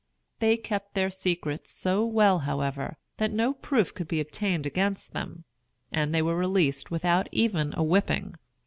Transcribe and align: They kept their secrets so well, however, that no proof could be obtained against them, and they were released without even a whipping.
They 0.39 0.57
kept 0.57 0.95
their 0.95 1.11
secrets 1.11 1.69
so 1.69 2.03
well, 2.03 2.39
however, 2.39 2.97
that 3.17 3.31
no 3.31 3.53
proof 3.53 3.93
could 3.93 4.07
be 4.07 4.19
obtained 4.19 4.65
against 4.65 5.13
them, 5.13 5.43
and 5.91 6.11
they 6.11 6.23
were 6.23 6.35
released 6.35 6.89
without 6.89 7.29
even 7.31 7.71
a 7.77 7.83
whipping. 7.83 8.33